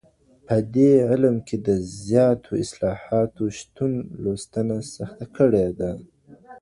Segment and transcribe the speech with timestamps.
[0.47, 1.69] په دې علم کي د
[2.03, 5.91] زياتو اصطلاحاتو شتون لوستنه سخته کړې ده.